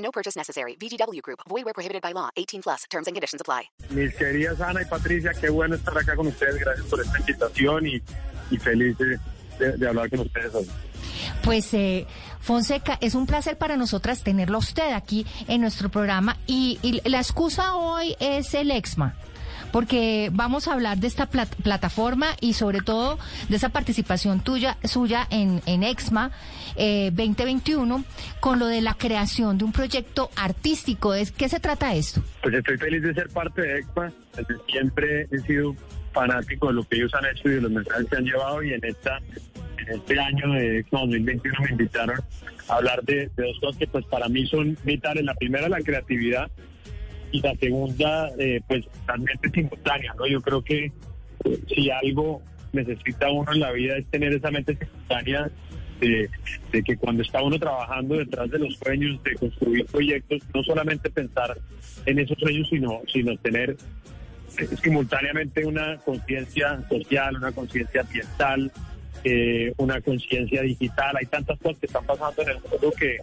No 0.00 0.10
purchase 0.10 0.36
necessary. 0.36 0.76
VGW 0.80 1.20
Group. 1.22 1.40
Void 1.48 1.64
where 1.64 1.74
prohibited 1.74 2.02
by 2.02 2.12
law. 2.12 2.30
18 2.36 2.62
plus. 2.62 2.84
Terms 2.90 3.06
and 3.06 3.14
conditions 3.14 3.40
apply. 3.40 3.70
Mis 3.90 4.14
queridas 4.14 4.60
Ana 4.60 4.82
y 4.82 4.84
Patricia, 4.86 5.32
qué 5.40 5.50
bueno 5.50 5.74
estar 5.76 5.96
acá 5.96 6.16
con 6.16 6.26
ustedes. 6.26 6.56
Gracias 6.58 6.86
por 6.86 7.00
esta 7.00 7.18
invitación 7.18 7.86
y, 7.86 8.02
y 8.50 8.58
feliz 8.58 8.96
de, 8.98 9.18
de- 9.58 9.76
de 9.76 9.88
hablar 9.88 10.08
con 10.10 10.20
ustedes 10.20 10.54
hoy. 10.54 10.66
Pues 11.42 11.72
eh, 11.74 12.06
Fonseca, 12.40 12.98
es 13.00 13.14
un 13.14 13.26
placer 13.26 13.58
para 13.58 13.76
nosotras 13.76 14.22
tenerlo 14.22 14.56
a 14.56 14.60
usted 14.60 14.92
aquí 14.92 15.26
en 15.48 15.60
nuestro 15.60 15.88
programa 15.90 16.36
y, 16.46 16.78
y 16.82 17.06
la 17.08 17.18
excusa 17.18 17.74
hoy 17.76 18.16
es 18.20 18.54
el 18.54 18.70
EXMA. 18.70 19.14
Porque 19.72 20.30
vamos 20.32 20.68
a 20.68 20.72
hablar 20.74 20.98
de 20.98 21.06
esta 21.06 21.30
plat- 21.30 21.54
plataforma 21.62 22.28
y 22.40 22.54
sobre 22.54 22.80
todo 22.80 23.18
de 23.48 23.56
esa 23.56 23.68
participación 23.68 24.40
tuya, 24.40 24.78
suya 24.84 25.26
en, 25.30 25.62
en 25.66 25.82
EXMA 25.82 26.30
eh, 26.76 27.10
2021 27.14 28.04
con 28.40 28.58
lo 28.58 28.66
de 28.66 28.80
la 28.80 28.94
creación 28.94 29.58
de 29.58 29.64
un 29.64 29.72
proyecto 29.72 30.30
artístico. 30.36 31.12
¿De 31.12 31.26
qué 31.36 31.48
se 31.48 31.60
trata 31.60 31.94
esto? 31.94 32.22
Pues 32.42 32.54
estoy 32.54 32.76
feliz 32.78 33.02
de 33.02 33.14
ser 33.14 33.28
parte 33.28 33.62
de. 33.62 33.84
Desde 34.36 34.54
siempre 34.68 35.22
he 35.30 35.38
sido 35.40 35.74
fanático 36.12 36.68
de 36.68 36.74
lo 36.74 36.84
que 36.84 36.96
ellos 36.96 37.12
han 37.14 37.24
hecho 37.26 37.48
y 37.48 37.54
de 37.54 37.60
los 37.60 37.70
mensajes 37.70 38.06
que 38.08 38.16
han 38.16 38.24
llevado. 38.24 38.62
Y 38.62 38.72
en 38.72 38.84
esta 38.84 39.18
en 39.78 39.88
este 39.98 40.18
año 40.20 40.52
de 40.52 40.78
EXPA 40.80 40.98
2021 41.00 41.58
me 41.64 41.70
invitaron 41.70 42.20
a 42.68 42.74
hablar 42.74 43.02
de, 43.02 43.30
de 43.36 43.42
dos 43.44 43.58
cosas 43.60 43.76
que 43.78 43.86
pues 43.86 44.04
para 44.06 44.28
mí 44.28 44.46
son 44.46 44.76
vitales. 44.84 45.24
La 45.24 45.34
primera, 45.34 45.68
la 45.68 45.80
creatividad. 45.80 46.50
Y 47.32 47.40
la 47.40 47.54
segunda, 47.56 48.30
eh, 48.38 48.60
pues 48.66 48.84
realmente 49.06 49.50
simultánea. 49.50 50.14
¿no? 50.18 50.26
Yo 50.26 50.40
creo 50.40 50.62
que 50.62 50.86
eh, 51.44 51.58
si 51.68 51.90
algo 51.90 52.42
necesita 52.72 53.30
uno 53.30 53.52
en 53.52 53.60
la 53.60 53.72
vida 53.72 53.96
es 53.96 54.06
tener 54.06 54.32
esa 54.32 54.50
mente 54.50 54.76
simultánea 54.76 55.50
de, 56.00 56.30
de 56.72 56.82
que 56.82 56.96
cuando 56.96 57.22
está 57.22 57.42
uno 57.42 57.58
trabajando 57.58 58.16
detrás 58.16 58.50
de 58.50 58.58
los 58.58 58.76
sueños, 58.76 59.22
de 59.22 59.34
construir 59.34 59.84
proyectos, 59.86 60.40
no 60.54 60.62
solamente 60.62 61.10
pensar 61.10 61.56
en 62.06 62.18
esos 62.18 62.38
sueños, 62.38 62.68
sino, 62.68 63.02
sino 63.12 63.36
tener 63.38 63.76
eh, 64.58 64.68
simultáneamente 64.82 65.64
una 65.64 65.98
conciencia 65.98 66.82
social, 66.88 67.36
una 67.36 67.52
conciencia 67.52 68.00
ambiental, 68.00 68.72
eh, 69.24 69.72
una 69.76 70.00
conciencia 70.00 70.62
digital. 70.62 71.16
Hay 71.18 71.26
tantas 71.26 71.58
cosas 71.58 71.78
que 71.78 71.86
están 71.86 72.04
pasando 72.04 72.42
en 72.42 72.48
el 72.48 72.56
mundo 72.56 72.92
que, 72.98 73.18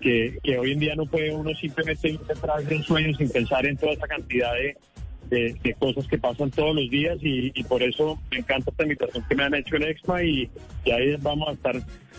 que, 0.00 0.38
hoy 0.58 0.72
en 0.72 0.78
día 0.78 0.94
no 0.94 1.06
puede 1.06 1.34
uno 1.34 1.50
simplemente 1.54 2.18
detrás 2.26 2.66
de 2.66 2.76
un 2.76 2.82
sueño 2.82 3.16
sin 3.16 3.30
pensar 3.30 3.66
en 3.66 3.76
toda 3.76 3.92
esa 3.92 4.06
cantidad 4.06 4.52
de, 4.54 5.54
de, 5.62 5.74
cosas 5.74 6.06
que 6.08 6.18
pasan 6.18 6.50
todos 6.50 6.74
los 6.74 6.90
días 6.90 7.18
y, 7.22 7.52
y 7.54 7.64
por 7.64 7.82
eso 7.82 8.18
me 8.30 8.38
encanta 8.38 8.70
esta 8.70 8.82
invitación 8.82 9.24
que 9.28 9.34
me 9.34 9.44
han 9.44 9.54
hecho 9.54 9.76
en 9.76 9.82
Exma 9.84 10.22
y, 10.22 10.50
y 10.84 10.90
ahí 10.90 11.16
vamos 11.20 11.48
a 11.48 11.52
estar 11.52 11.76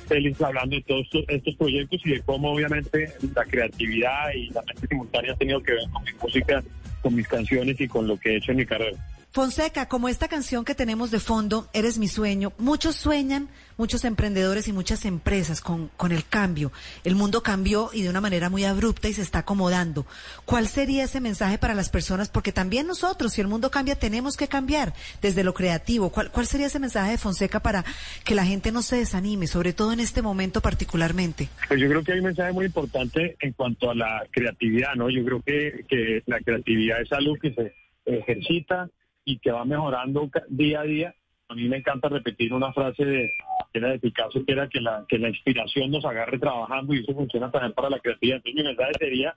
felices 0.07 0.41
hablando 0.41 0.75
de 0.75 0.83
todos 0.83 1.01
estos, 1.05 1.25
estos 1.27 1.55
proyectos 1.55 2.01
y 2.05 2.11
de 2.11 2.21
cómo 2.21 2.51
obviamente 2.51 3.11
la 3.35 3.45
creatividad 3.45 4.33
y 4.35 4.49
la 4.49 4.61
mente 4.61 4.87
simultánea 4.87 5.33
ha 5.33 5.37
tenido 5.37 5.61
que 5.61 5.73
ver 5.73 5.89
con 5.91 6.03
mi 6.03 6.11
música, 6.21 6.63
con 7.01 7.15
mis 7.15 7.27
canciones 7.27 7.79
y 7.79 7.87
con 7.87 8.07
lo 8.07 8.17
que 8.17 8.33
he 8.33 8.37
hecho 8.37 8.51
en 8.51 8.57
mi 8.57 8.65
carrera. 8.65 8.97
Fonseca, 9.33 9.87
como 9.87 10.09
esta 10.09 10.27
canción 10.27 10.65
que 10.65 10.75
tenemos 10.75 11.09
de 11.09 11.21
fondo, 11.21 11.69
Eres 11.71 11.97
mi 11.97 12.09
sueño, 12.09 12.51
muchos 12.57 12.97
sueñan, 12.97 13.47
muchos 13.77 14.03
emprendedores 14.03 14.67
y 14.67 14.73
muchas 14.73 15.05
empresas 15.05 15.61
con, 15.61 15.87
con 15.95 16.11
el 16.11 16.25
cambio. 16.25 16.73
El 17.05 17.15
mundo 17.15 17.41
cambió 17.41 17.91
y 17.93 18.01
de 18.01 18.09
una 18.09 18.19
manera 18.19 18.49
muy 18.49 18.65
abrupta 18.65 19.07
y 19.07 19.13
se 19.13 19.21
está 19.21 19.39
acomodando. 19.39 20.05
¿Cuál 20.43 20.67
sería 20.67 21.05
ese 21.05 21.21
mensaje 21.21 21.57
para 21.57 21.75
las 21.75 21.89
personas? 21.89 22.27
Porque 22.27 22.51
también 22.51 22.87
nosotros, 22.87 23.31
si 23.31 23.39
el 23.39 23.47
mundo 23.47 23.71
cambia, 23.71 23.95
tenemos 23.95 24.35
que 24.35 24.49
cambiar 24.49 24.93
desde 25.21 25.45
lo 25.45 25.53
creativo. 25.53 26.09
¿Cuál, 26.09 26.29
cuál 26.29 26.45
sería 26.45 26.67
ese 26.67 26.79
mensaje 26.79 27.11
de 27.11 27.17
Fonseca 27.17 27.61
para 27.61 27.85
que 28.25 28.35
la 28.35 28.45
gente 28.45 28.73
no 28.73 28.81
se 28.81 28.97
desanime, 28.97 29.47
sobre 29.47 29.71
todo 29.71 29.93
en 29.93 30.01
este 30.01 30.21
momento 30.21 30.59
particularmente? 30.59 31.47
Pues 31.69 31.79
yo 31.79 31.87
creo 31.87 32.03
que 32.03 32.11
hay 32.11 32.19
un 32.19 32.25
mensaje 32.25 32.51
muy 32.51 32.65
importante 32.65 33.37
en 33.39 33.53
cuanto 33.53 33.91
a 33.91 33.95
la 33.95 34.25
creatividad, 34.29 34.93
¿no? 34.95 35.09
Yo 35.09 35.23
creo 35.23 35.41
que, 35.41 35.85
que 35.87 36.21
la 36.25 36.41
creatividad 36.41 37.01
es 37.01 37.13
algo 37.13 37.35
que 37.41 37.53
se 37.53 37.73
ejercita 38.05 38.89
y 39.25 39.39
que 39.39 39.51
va 39.51 39.65
mejorando 39.65 40.29
día 40.49 40.81
a 40.81 40.83
día. 40.83 41.15
A 41.49 41.55
mí 41.55 41.67
me 41.67 41.77
encanta 41.77 42.09
repetir 42.09 42.53
una 42.53 42.71
frase 42.71 43.03
de, 43.03 43.29
que 43.73 43.79
era 43.79 43.89
de 43.89 43.99
Picasso, 43.99 44.43
que 44.45 44.53
era 44.53 44.67
que 44.69 44.79
la, 44.79 45.05
que 45.07 45.17
la 45.17 45.29
inspiración 45.29 45.91
nos 45.91 46.05
agarre 46.05 46.39
trabajando 46.39 46.93
y 46.93 46.99
eso 46.99 47.13
funciona 47.13 47.51
también 47.51 47.73
para 47.73 47.89
la 47.89 47.99
creatividad. 47.99 48.37
Entonces 48.37 48.55
mi 48.55 48.67
mensaje 48.67 48.91
sería 48.99 49.35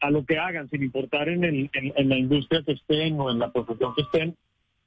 a 0.00 0.10
lo 0.10 0.24
que 0.24 0.38
hagan, 0.38 0.68
sin 0.70 0.82
importar 0.82 1.28
en, 1.28 1.44
el, 1.44 1.70
en, 1.72 2.08
la 2.08 2.16
industria 2.16 2.62
que 2.64 2.72
estén 2.72 3.18
o 3.20 3.30
en 3.30 3.38
la 3.38 3.52
profesión 3.52 3.94
que 3.94 4.02
estén, 4.02 4.36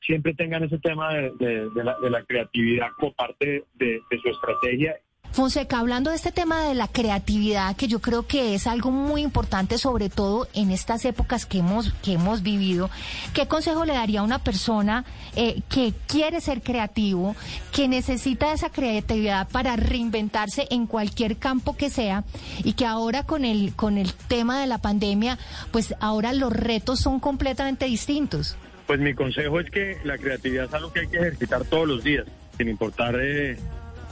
siempre 0.01 0.33
tengan 0.33 0.63
ese 0.63 0.77
tema 0.79 1.13
de, 1.13 1.31
de- 1.39 2.09
la, 2.09 2.23
creatividad 2.23 2.87
como 2.99 3.13
parte 3.13 3.63
de 3.75 4.01
su 4.21 4.29
estrategia 4.29 4.95
Fonseca, 5.37 5.77
hablando 5.77 6.09
de 6.09 6.15
este 6.15 6.31
tema 6.31 6.63
de 6.63 6.73
la 6.73 6.87
creatividad, 6.87 7.75
que 7.75 7.87
yo 7.87 8.01
creo 8.01 8.25
que 8.25 8.55
es 8.55 8.65
algo 8.65 8.89
muy 8.89 9.21
importante, 9.21 9.77
sobre 9.77 10.09
todo 10.09 10.47
en 10.55 10.71
estas 10.71 11.05
épocas 11.05 11.45
que 11.45 11.59
hemos, 11.59 11.93
que 12.01 12.13
hemos 12.13 12.41
vivido, 12.41 12.89
¿qué 13.35 13.47
consejo 13.47 13.85
le 13.85 13.93
daría 13.93 14.21
a 14.21 14.23
una 14.23 14.39
persona 14.39 15.05
eh, 15.35 15.61
que 15.69 15.93
quiere 16.07 16.41
ser 16.41 16.63
creativo, 16.63 17.35
que 17.71 17.87
necesita 17.87 18.51
esa 18.51 18.71
creatividad 18.71 19.47
para 19.49 19.75
reinventarse 19.75 20.65
en 20.71 20.87
cualquier 20.87 21.37
campo 21.37 21.77
que 21.77 21.91
sea 21.91 22.23
y 22.63 22.73
que 22.73 22.87
ahora 22.87 23.21
con 23.21 23.45
el, 23.45 23.75
con 23.75 23.99
el 23.99 24.13
tema 24.13 24.59
de 24.59 24.65
la 24.65 24.79
pandemia, 24.79 25.37
pues 25.69 25.93
ahora 25.99 26.33
los 26.33 26.51
retos 26.51 26.99
son 26.99 27.19
completamente 27.19 27.85
distintos? 27.85 28.57
Pues 28.87 28.99
mi 28.99 29.13
consejo 29.13 29.59
es 29.59 29.69
que 29.69 29.99
la 30.03 30.17
creatividad 30.17 30.65
es 30.65 30.73
algo 30.73 30.91
que 30.91 31.01
hay 31.01 31.07
que 31.09 31.17
ejercitar 31.17 31.63
todos 31.65 31.87
los 31.87 32.03
días, 32.03 32.25
sin 32.57 32.69
importar 32.69 33.15
eh, 33.21 33.55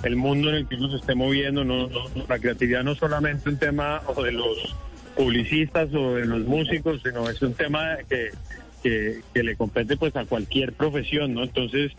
el 0.06 0.16
mundo 0.16 0.50
en 0.50 0.56
el 0.56 0.68
que 0.68 0.76
uno 0.76 0.90
se 0.90 0.98
esté 0.98 1.16
moviendo. 1.16 1.64
No, 1.64 1.90
la 2.28 2.40
creatividad 2.40 2.84
no 2.84 2.92
es 2.92 3.00
solamente 3.00 3.50
un 3.50 3.58
tema 3.58 4.02
o 4.08 4.24
de 4.24 4.32
los 4.32 4.76
publicistas 5.16 5.94
o 5.94 6.16
de 6.16 6.26
los 6.26 6.42
músicos, 6.46 7.02
sino 7.04 7.30
es 7.30 7.42
un 7.42 7.54
tema 7.54 7.98
que, 8.08 8.32
que, 8.84 9.44
le 9.44 9.56
compete 9.56 9.98
pues 9.98 10.16
a 10.16 10.26
cualquier 10.26 10.74
profesión, 10.74 11.34
¿no? 11.34 11.44
Entonces, 11.44 11.94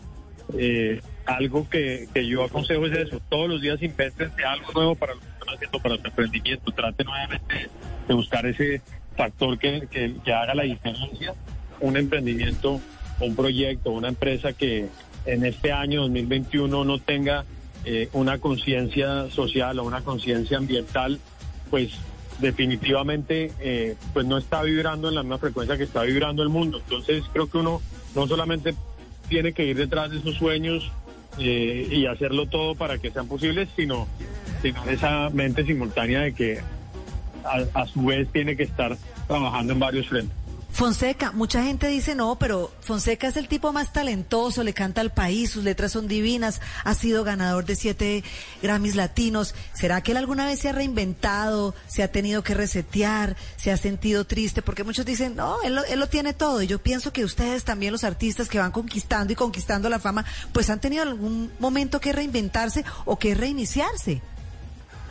eh, 0.57 1.01
algo 1.25 1.67
que, 1.69 2.07
que 2.13 2.25
yo 2.25 2.43
aconsejo 2.43 2.85
es 2.85 2.97
eso, 2.97 3.19
todos 3.29 3.49
los 3.49 3.61
días 3.61 3.81
invéntense 3.81 4.43
algo 4.45 4.71
nuevo 4.71 4.95
para 4.95 5.15
lo 5.15 5.19
que 5.19 5.27
están 5.27 5.55
haciendo, 5.55 5.79
para 5.79 5.97
su 5.97 6.07
emprendimiento, 6.07 6.71
traten 6.71 7.05
nuevamente 7.07 7.69
de 8.07 8.13
buscar 8.13 8.45
ese 8.45 8.81
factor 9.17 9.57
que, 9.57 9.87
que, 9.91 10.15
que 10.23 10.33
haga 10.33 10.55
la 10.55 10.63
diferencia, 10.63 11.33
un 11.81 11.97
emprendimiento, 11.97 12.79
un 13.19 13.35
proyecto, 13.35 13.91
una 13.91 14.09
empresa 14.09 14.53
que 14.53 14.87
en 15.25 15.45
este 15.45 15.73
año 15.73 16.01
2021 16.01 16.85
no 16.85 16.99
tenga 16.99 17.43
eh, 17.85 18.09
una 18.13 18.39
conciencia 18.39 19.29
social 19.29 19.79
o 19.79 19.83
una 19.83 20.01
conciencia 20.01 20.57
ambiental, 20.57 21.19
pues 21.69 21.91
definitivamente 22.39 23.51
eh, 23.59 23.95
pues 24.13 24.25
no 24.25 24.37
está 24.37 24.61
vibrando 24.61 25.09
en 25.09 25.15
la 25.15 25.23
misma 25.23 25.37
frecuencia 25.37 25.77
que 25.77 25.83
está 25.83 26.03
vibrando 26.03 26.43
el 26.43 26.49
mundo. 26.49 26.79
Entonces 26.79 27.23
creo 27.33 27.49
que 27.49 27.57
uno 27.57 27.81
no 28.15 28.27
solamente 28.27 28.75
tiene 29.27 29.53
que 29.53 29.65
ir 29.65 29.77
detrás 29.77 30.11
de 30.11 30.21
sus 30.21 30.35
sueños 30.35 30.91
eh, 31.39 31.87
y 31.91 32.05
hacerlo 32.05 32.47
todo 32.47 32.75
para 32.75 32.97
que 32.97 33.11
sean 33.11 33.27
posibles, 33.27 33.69
sino, 33.75 34.07
sino 34.61 34.83
esa 34.85 35.29
mente 35.29 35.65
simultánea 35.65 36.21
de 36.21 36.33
que 36.33 36.59
a, 37.43 37.81
a 37.81 37.87
su 37.87 38.05
vez 38.05 38.27
tiene 38.31 38.55
que 38.55 38.63
estar 38.63 38.97
trabajando 39.27 39.73
en 39.73 39.79
varios 39.79 40.07
frentes. 40.07 40.36
Fonseca, 40.77 41.31
mucha 41.31 41.63
gente 41.63 41.87
dice 41.87 42.13
no, 42.13 42.37
pero 42.37 42.71
Fonseca 42.81 43.27
es 43.27 43.35
el 43.35 43.47
tipo 43.47 43.73
más 43.73 43.91
talentoso, 43.91 44.61
le 44.61 44.75
canta 44.75 45.01
al 45.01 45.11
país, 45.11 45.49
sus 45.49 45.63
letras 45.63 45.91
son 45.91 46.07
divinas, 46.07 46.61
ha 46.83 46.93
sido 46.93 47.23
ganador 47.23 47.65
de 47.65 47.75
siete 47.75 48.23
Grammys 48.61 48.95
latinos. 48.95 49.55
¿Será 49.73 50.03
que 50.03 50.11
él 50.11 50.17
alguna 50.17 50.45
vez 50.45 50.59
se 50.59 50.69
ha 50.69 50.73
reinventado, 50.73 51.73
se 51.87 52.03
ha 52.03 52.11
tenido 52.11 52.43
que 52.43 52.53
resetear, 52.53 53.35
se 53.55 53.71
ha 53.71 53.77
sentido 53.77 54.27
triste? 54.27 54.61
Porque 54.61 54.83
muchos 54.83 55.03
dicen, 55.03 55.35
no, 55.35 55.59
él 55.63 55.73
lo, 55.73 55.83
él 55.83 55.99
lo 55.99 56.09
tiene 56.09 56.33
todo. 56.33 56.61
Y 56.61 56.67
yo 56.67 56.77
pienso 56.77 57.11
que 57.11 57.25
ustedes 57.25 57.63
también, 57.63 57.91
los 57.91 58.03
artistas 58.03 58.47
que 58.47 58.59
van 58.59 58.71
conquistando 58.71 59.33
y 59.33 59.35
conquistando 59.35 59.89
la 59.89 59.97
fama, 59.97 60.25
pues 60.53 60.69
han 60.69 60.79
tenido 60.79 61.01
algún 61.01 61.51
momento 61.57 61.99
que 61.99 62.13
reinventarse 62.13 62.85
o 63.05 63.17
que 63.17 63.33
reiniciarse. 63.33 64.21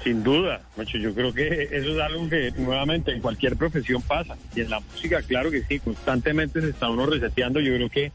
Sin 0.07 0.23
duda. 0.23 0.61
Yo 0.93 1.13
creo 1.15 1.35
que 1.35 1.65
eso 1.65 1.97
es 1.97 1.99
algo 1.99 2.29
que 2.29 2.53
nuevamente 2.57 3.11
en 3.11 3.21
cualquier 3.21 3.57
profesión 3.57 4.01
pasa. 4.03 4.37
Y 4.55 4.61
en 4.61 4.71
la 4.71 4.79
música, 4.79 5.21
claro 5.23 5.51
que 5.51 5.65
sí, 5.65 5.81
constantemente 5.81 6.61
se 6.61 6.69
está 6.69 6.89
uno 6.89 7.07
reseteando. 7.07 7.59
Yo 7.59 7.75
creo 7.75 7.91
que 7.91 8.13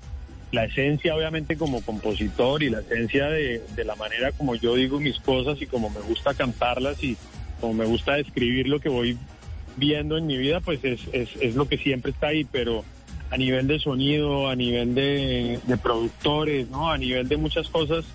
la 0.53 0.63
esencia, 0.63 1.13
obviamente, 1.13 1.57
como 1.57 1.81
compositor 1.81 2.63
y 2.63 2.69
la 2.69 2.79
esencia 2.79 3.25
de, 3.25 3.61
la 3.83 3.97
manera 3.97 4.31
como 4.31 4.55
yo 4.55 4.75
digo 4.75 5.01
mis 5.01 5.19
cosas 5.19 5.61
y 5.61 5.65
como 5.65 5.89
me 5.89 5.99
gusta 5.99 6.33
cantarlas 6.33 7.03
y 7.03 7.17
como 7.59 7.73
me 7.73 7.83
gusta 7.83 8.13
describir 8.13 8.69
lo 8.69 8.79
que 8.79 8.87
voy 8.87 9.17
viendo 9.75 10.17
en 10.17 10.27
mi 10.27 10.37
vida, 10.37 10.61
pues 10.61 10.79
es, 10.85 11.01
es, 11.11 11.31
es 11.41 11.55
lo 11.55 11.67
que 11.67 11.77
siempre 11.77 12.13
está 12.13 12.27
ahí, 12.27 12.45
pero 12.45 12.85
a 13.31 13.35
nivel 13.35 13.67
de 13.67 13.79
sonido, 13.79 14.47
a 14.47 14.55
nivel 14.55 14.95
de, 14.95 15.59
de 15.61 15.77
productores, 15.77 16.69
¿no? 16.69 16.89
A 16.89 16.97
nivel 16.97 17.27
de 17.27 17.35
muchas 17.35 17.67
cosas, 17.67 18.05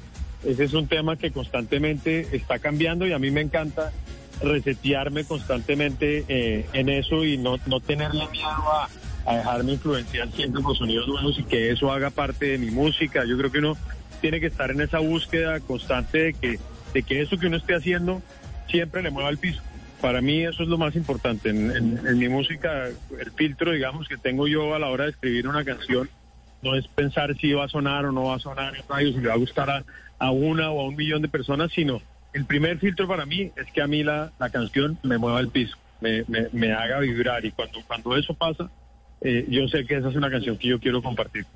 ese 0.46 0.64
es 0.64 0.72
un 0.74 0.86
tema 0.88 1.16
que 1.16 1.30
constantemente 1.30 2.28
está 2.36 2.58
cambiando 2.58 3.06
y 3.06 3.12
a 3.12 3.18
mí 3.18 3.30
me 3.30 3.40
encanta 3.40 3.92
resetearme 4.42 5.24
constantemente 5.24 6.24
eh, 6.28 6.66
en 6.72 6.88
eso 6.88 7.24
y 7.24 7.38
no, 7.38 7.58
no 7.66 7.80
tenerle 7.80 8.28
miedo 8.28 8.46
a, 8.46 8.88
a 9.24 9.36
dejarme 9.38 9.72
influenciar 9.72 10.30
siempre 10.32 10.62
por 10.62 10.76
sonidos 10.76 11.08
nuevos 11.08 11.38
y 11.38 11.44
que 11.44 11.70
eso 11.70 11.90
haga 11.90 12.10
parte 12.10 12.46
de 12.46 12.58
mi 12.58 12.70
música. 12.70 13.24
Yo 13.26 13.36
creo 13.38 13.50
que 13.50 13.58
uno 13.58 13.76
tiene 14.20 14.40
que 14.40 14.46
estar 14.46 14.70
en 14.70 14.80
esa 14.80 14.98
búsqueda 14.98 15.60
constante 15.60 16.18
de 16.18 16.34
que, 16.34 16.58
de 16.94 17.02
que 17.02 17.22
eso 17.22 17.38
que 17.38 17.46
uno 17.46 17.56
esté 17.56 17.74
haciendo 17.74 18.22
siempre 18.68 19.02
le 19.02 19.10
mueva 19.10 19.30
el 19.30 19.38
piso. 19.38 19.60
Para 20.00 20.20
mí 20.20 20.44
eso 20.44 20.62
es 20.62 20.68
lo 20.68 20.76
más 20.78 20.94
importante. 20.94 21.48
En, 21.48 21.70
en- 21.74 22.00
en 22.06 22.18
mi 22.18 22.28
música, 22.28 22.88
el 22.88 23.30
filtro, 23.34 23.72
digamos, 23.72 24.06
que 24.08 24.16
tengo 24.18 24.46
yo 24.46 24.74
a 24.74 24.78
la 24.78 24.88
hora 24.88 25.04
de 25.04 25.10
escribir 25.10 25.48
una 25.48 25.64
canción, 25.64 26.08
no 26.62 26.74
es 26.74 26.86
pensar 26.88 27.36
si 27.36 27.52
va 27.52 27.64
a 27.64 27.68
sonar 27.68 28.06
o 28.06 28.12
no 28.12 28.24
va 28.24 28.36
a 28.36 28.38
sonar 28.40 28.74
en 28.76 28.82
radio, 28.88 29.12
si 29.12 29.20
le 29.20 29.28
va 29.28 29.34
a 29.34 29.38
gustar 29.38 29.84
a, 30.18 30.30
una 30.30 30.70
o 30.70 30.80
a 30.80 30.84
un 30.88 30.96
millón 30.96 31.22
de 31.22 31.28
personas, 31.28 31.70
sino 31.72 32.00
el 32.32 32.44
primer 32.44 32.78
filtro 32.78 33.06
para 33.06 33.26
mí 33.26 33.50
es 33.56 33.70
que 33.72 33.82
a 33.82 33.86
mí 33.86 34.02
la, 34.02 34.32
la 34.38 34.50
canción 34.50 34.98
me 35.02 35.18
mueva 35.18 35.40
el 35.40 35.48
piso, 35.48 35.76
me, 36.00 36.24
me, 36.28 36.48
me 36.52 36.72
haga 36.72 37.00
vibrar 37.00 37.44
y 37.44 37.52
cuando, 37.52 37.80
cuando 37.86 38.16
eso 38.16 38.34
pasa, 38.34 38.70
eh, 39.20 39.46
yo 39.48 39.66
sé 39.68 39.84
que 39.86 39.96
esa 39.96 40.08
es 40.08 40.16
una 40.16 40.30
canción 40.30 40.56
que 40.58 40.68
yo 40.68 40.80
quiero 40.80 41.02
compartir. 41.02 41.46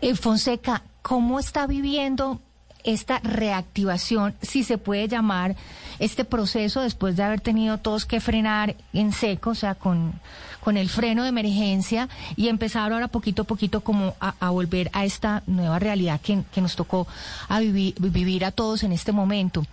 Eh, 0.00 0.14
Fonseca, 0.14 0.82
¿cómo 1.02 1.38
está 1.38 1.66
viviendo 1.66 2.40
esta 2.86 3.18
reactivación, 3.20 4.34
si 4.40 4.62
se 4.64 4.78
puede 4.78 5.08
llamar, 5.08 5.54
este 5.98 6.24
proceso 6.24 6.80
después 6.80 7.16
de 7.16 7.24
haber 7.24 7.40
tenido 7.40 7.78
todos 7.78 8.06
que 8.06 8.20
frenar 8.20 8.74
en 8.92 9.12
seco, 9.12 9.50
o 9.50 9.54
sea, 9.54 9.74
con, 9.74 10.12
con 10.60 10.76
el 10.76 10.88
freno 10.88 11.24
de 11.24 11.30
emergencia 11.30 12.08
y 12.36 12.48
empezar 12.48 12.92
ahora 12.92 13.08
poquito 13.08 13.42
a 13.42 13.44
poquito 13.44 13.80
como 13.80 14.14
a, 14.20 14.34
a 14.40 14.50
volver 14.50 14.90
a 14.92 15.04
esta 15.04 15.42
nueva 15.46 15.78
realidad 15.78 16.20
que, 16.20 16.42
que 16.52 16.60
nos 16.60 16.76
tocó 16.76 17.06
a 17.48 17.60
vivir, 17.60 17.94
vivir 17.98 18.44
a 18.44 18.52
todos 18.52 18.82
en 18.82 18.92
este 18.92 19.12
momento? 19.12 19.64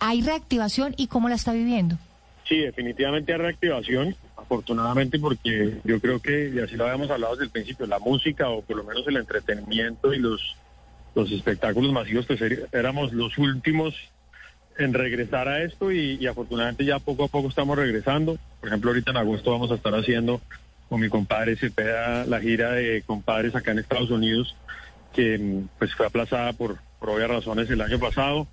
¿Hay 0.00 0.22
reactivación 0.22 0.94
y 0.96 1.06
cómo 1.06 1.28
la 1.28 1.34
está 1.34 1.52
viviendo? 1.52 1.96
Sí, 2.48 2.58
definitivamente 2.58 3.32
hay 3.32 3.38
reactivación, 3.38 4.16
afortunadamente 4.36 5.18
porque 5.18 5.78
yo 5.84 6.00
creo 6.00 6.20
que, 6.20 6.50
y 6.54 6.58
así 6.58 6.76
lo 6.76 6.84
habíamos 6.84 7.10
hablado 7.10 7.34
desde 7.34 7.46
el 7.46 7.50
principio, 7.50 7.86
la 7.86 7.98
música 7.98 8.50
o 8.50 8.60
por 8.60 8.76
lo 8.76 8.84
menos 8.84 9.06
el 9.08 9.16
entretenimiento 9.16 10.12
y 10.12 10.18
los, 10.18 10.56
los 11.14 11.30
espectáculos 11.30 11.92
masivos, 11.92 12.26
pues 12.26 12.40
er- 12.40 12.68
éramos 12.72 13.12
los 13.12 13.36
últimos 13.38 13.94
en 14.78 14.92
regresar 14.92 15.48
a 15.48 15.62
esto 15.62 15.92
y, 15.92 16.16
y 16.20 16.26
afortunadamente 16.26 16.84
ya 16.84 16.98
poco 16.98 17.24
a 17.24 17.28
poco 17.28 17.48
estamos 17.48 17.76
regresando. 17.78 18.36
Por 18.60 18.68
ejemplo, 18.68 18.90
ahorita 18.90 19.12
en 19.12 19.16
agosto 19.18 19.52
vamos 19.52 19.70
a 19.70 19.76
estar 19.76 19.94
haciendo 19.94 20.40
con 20.88 21.00
mi 21.00 21.08
compadre 21.08 21.56
Cepeda 21.56 22.26
la 22.26 22.40
gira 22.40 22.72
de 22.72 23.02
compadres 23.06 23.54
acá 23.54 23.70
en 23.70 23.78
Estados 23.78 24.10
Unidos, 24.10 24.56
que 25.14 25.38
mm, 25.38 25.68
pues 25.78 25.94
fue 25.94 26.06
aplazada 26.06 26.52
por, 26.54 26.78
por 26.98 27.10
obvias 27.10 27.28
razones 27.30 27.70
el 27.70 27.80
año 27.80 27.98
pasado. 28.00 28.48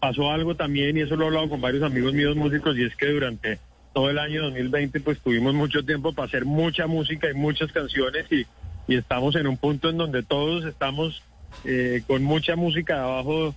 Pasó 0.00 0.30
algo 0.30 0.56
también, 0.56 0.96
y 0.96 1.02
eso 1.02 1.14
lo 1.14 1.24
he 1.24 1.26
hablado 1.28 1.48
con 1.48 1.60
varios 1.60 1.82
amigos 1.84 2.14
míos 2.14 2.34
músicos, 2.34 2.76
y 2.76 2.84
es 2.84 2.96
que 2.96 3.06
durante 3.06 3.58
todo 3.92 4.08
el 4.10 4.18
año 4.18 4.42
2020 4.44 5.00
pues 5.00 5.20
tuvimos 5.20 5.52
mucho 5.54 5.84
tiempo 5.84 6.12
para 6.12 6.26
hacer 6.26 6.44
mucha 6.44 6.86
música 6.86 7.28
y 7.30 7.34
muchas 7.34 7.70
canciones 7.72 8.24
y, 8.30 8.46
y 8.88 8.96
estamos 8.96 9.34
en 9.36 9.46
un 9.46 9.56
punto 9.56 9.90
en 9.90 9.98
donde 9.98 10.22
todos 10.22 10.64
estamos 10.64 11.22
eh, 11.64 12.02
con 12.06 12.22
mucha 12.22 12.56
música 12.56 13.02
abajo 13.02 13.54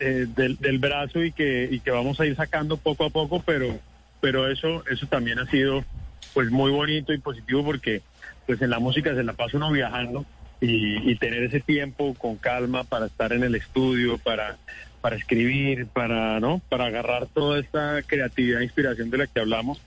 eh, 0.00 0.26
del, 0.28 0.78
brazo 0.78 1.22
y 1.22 1.32
que, 1.32 1.68
y 1.70 1.80
que 1.80 1.90
vamos 1.90 2.18
a 2.20 2.26
ir 2.26 2.36
sacando 2.36 2.76
poco 2.76 3.04
a 3.04 3.10
poco, 3.10 3.42
pero, 3.44 3.78
pero 4.20 4.50
eso, 4.50 4.82
eso 4.90 5.06
también 5.06 5.38
ha 5.38 5.46
sido 5.46 5.84
pues 6.32 6.50
muy 6.50 6.70
bonito 6.70 7.12
y 7.12 7.18
positivo 7.18 7.64
porque 7.64 8.02
pues 8.46 8.60
en 8.60 8.70
la 8.70 8.80
música 8.80 9.14
se 9.14 9.22
la 9.22 9.34
pasa 9.34 9.56
uno 9.56 9.70
viajando 9.70 10.26
y, 10.60 11.10
y 11.10 11.16
tener 11.16 11.44
ese 11.44 11.60
tiempo 11.60 12.14
con 12.14 12.36
calma 12.36 12.84
para 12.84 13.06
estar 13.06 13.32
en 13.32 13.44
el 13.44 13.54
estudio, 13.54 14.18
para, 14.18 14.56
para 15.00 15.16
escribir, 15.16 15.86
para, 15.86 16.40
¿no? 16.40 16.62
para 16.68 16.86
agarrar 16.86 17.26
toda 17.26 17.60
esta 17.60 18.02
creatividad 18.02 18.62
e 18.62 18.64
inspiración 18.64 19.10
de 19.10 19.18
la 19.18 19.26
que 19.26 19.40
hablamos, 19.40 19.80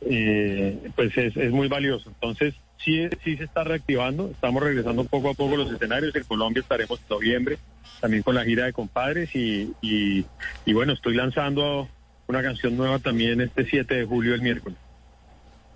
eh, 0.00 0.90
pues 0.96 1.16
es, 1.16 1.36
es 1.36 1.52
muy 1.52 1.68
valioso. 1.68 2.10
Entonces, 2.10 2.54
sí, 2.84 3.08
sí 3.24 3.36
se 3.36 3.44
está 3.44 3.64
reactivando, 3.64 4.30
estamos 4.30 4.62
regresando 4.62 5.04
poco 5.04 5.30
a 5.30 5.34
poco 5.34 5.56
los 5.56 5.72
escenarios. 5.72 6.14
En 6.14 6.24
Colombia 6.24 6.60
estaremos 6.60 6.98
en 7.00 7.06
noviembre, 7.08 7.58
también 8.00 8.22
con 8.22 8.34
la 8.34 8.44
gira 8.44 8.66
de 8.66 8.72
compadres 8.72 9.34
y, 9.34 9.72
y, 9.80 10.24
y 10.64 10.72
bueno, 10.72 10.92
estoy 10.92 11.14
lanzando 11.14 11.88
una 12.26 12.42
canción 12.42 12.76
nueva 12.76 12.98
también 12.98 13.40
este 13.40 13.64
7 13.64 13.94
de 13.94 14.04
julio, 14.04 14.34
el 14.34 14.42
miércoles. 14.42 14.78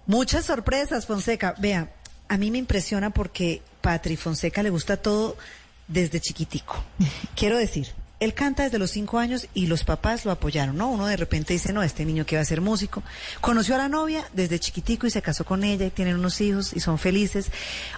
Muchas 0.07 0.45
sorpresas, 0.45 1.07
Fonseca. 1.07 1.55
Vea, 1.59 1.93
a 2.29 2.37
mí 2.37 2.51
me 2.51 2.59
impresiona 2.59 3.11
porque 3.11 3.63
Patri 3.81 4.17
Fonseca 4.17 4.63
le 4.63 4.71
gusta 4.71 4.97
todo 4.97 5.37
desde 5.87 6.21
chiquitico. 6.21 6.83
Quiero 7.37 7.59
decir, 7.59 7.89
él 8.21 8.35
canta 8.35 8.65
desde 8.65 8.79
los 8.79 8.91
cinco 8.91 9.19
años 9.19 9.49
y 9.55 9.67
los 9.67 9.83
papás 9.83 10.27
lo 10.27 10.31
apoyaron, 10.31 10.77
¿no? 10.77 10.91
Uno 10.91 11.07
de 11.07 11.17
repente 11.17 11.55
dice, 11.55 11.73
no, 11.73 11.83
este 11.83 12.05
niño 12.05 12.27
que 12.27 12.37
va 12.37 12.43
a 12.43 12.45
ser 12.45 12.61
músico. 12.61 13.03
Conoció 13.41 13.75
a 13.75 13.79
la 13.79 13.89
novia 13.89 14.23
desde 14.35 14.61
chiquitico 14.61 15.07
y 15.07 15.11
se 15.11 15.23
casó 15.23 15.45
con 15.45 15.65
ella 15.65 15.87
y 15.87 15.91
tienen 15.91 16.17
unos 16.17 16.39
hijos 16.43 16.75
y 16.75 16.81
son 16.81 16.99
felices. 16.99 17.51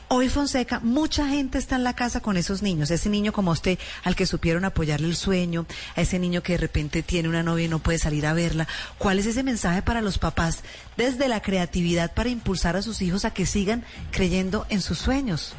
Hoy 0.07 0.29
Fonseca, 0.29 0.79
mucha 0.79 1.27
gente 1.27 1.59
está 1.59 1.75
en 1.75 1.83
la 1.83 1.95
casa 1.95 2.21
con 2.21 2.37
esos 2.37 2.63
niños. 2.63 2.93
Ese 2.93 3.09
niño 3.11 3.33
como 3.33 3.51
usted, 3.51 3.81
al 4.05 4.15
que 4.15 4.27
supieron 4.27 4.65
apoyarle 4.65 5.09
el 5.09 5.17
sueño, 5.17 5.67
a 5.97 6.03
ese 6.03 6.21
niño 6.21 6.41
que 6.41 6.53
de 6.53 6.59
repente 6.59 7.03
tiene 7.03 7.29
una 7.29 7.43
novia 7.43 7.65
y 7.65 7.69
no 7.69 7.81
puede 7.81 7.99
salir 7.99 8.25
a 8.27 8.33
verla. 8.33 8.69
¿Cuál 8.99 9.19
es 9.19 9.27
ese 9.27 9.43
mensaje 9.43 9.83
para 9.83 10.03
los 10.03 10.19
papás 10.19 10.61
desde 10.97 11.27
la 11.27 11.43
creatividad 11.43 12.15
para 12.15 12.29
impulsar 12.29 12.77
a 12.77 12.83
sus 12.83 13.03
hijos 13.03 13.25
a 13.25 13.35
que 13.35 13.45
sigan 13.45 13.85
creyendo 14.13 14.67
en 14.69 14.83
sus 14.83 14.99
sueños? 14.99 15.57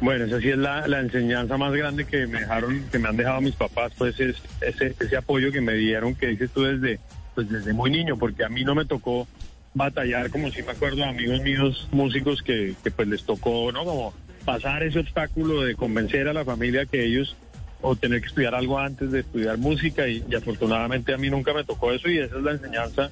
Bueno, 0.00 0.26
esa 0.26 0.40
sí 0.40 0.50
es 0.50 0.58
la, 0.58 0.84
enseñanza 1.00 1.56
más 1.56 1.72
grande 1.72 2.04
que 2.04 2.26
me 2.26 2.40
dejaron, 2.40 2.84
que 2.90 2.98
me 2.98 3.08
han 3.08 3.16
dejado 3.16 3.40
mis 3.40 3.54
papás, 3.54 3.92
pues 3.96 4.18
es 4.20 4.36
ese, 4.60 4.94
ese 4.98 5.16
apoyo 5.16 5.50
que 5.50 5.60
me 5.60 5.74
dieron, 5.74 6.14
que 6.14 6.26
dices 6.26 6.50
tú 6.50 6.64
desde, 6.64 7.00
pues 7.34 7.48
desde 7.48 7.72
muy 7.72 7.90
niño, 7.90 8.16
porque 8.16 8.44
a 8.44 8.48
mí 8.48 8.62
no 8.62 8.74
me 8.74 8.84
tocó 8.84 9.26
batallar, 9.72 10.30
como 10.30 10.50
si 10.50 10.62
me 10.62 10.72
acuerdo 10.72 10.96
de 10.98 11.04
amigos 11.04 11.40
míos 11.42 11.88
músicos 11.92 12.42
que, 12.42 12.74
que 12.82 12.90
pues 12.90 13.08
les 13.08 13.24
tocó, 13.24 13.72
¿no? 13.72 13.84
Como 13.84 14.14
pasar 14.44 14.82
ese 14.82 14.98
obstáculo 14.98 15.62
de 15.62 15.74
convencer 15.74 16.28
a 16.28 16.32
la 16.32 16.44
familia 16.44 16.86
que 16.86 17.04
ellos 17.04 17.36
o 17.82 17.96
tener 17.96 18.20
que 18.20 18.28
estudiar 18.28 18.54
algo 18.54 18.78
antes 18.78 19.10
de 19.12 19.20
estudiar 19.20 19.58
música 19.58 20.08
y, 20.08 20.24
y 20.28 20.34
afortunadamente 20.34 21.12
a 21.12 21.18
mí 21.18 21.30
nunca 21.30 21.52
me 21.52 21.64
tocó 21.64 21.92
eso 21.92 22.08
y 22.08 22.18
esa 22.18 22.36
es 22.36 22.42
la 22.42 22.52
enseñanza 22.52 23.10